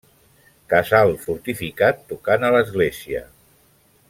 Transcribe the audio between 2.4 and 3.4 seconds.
a l'església.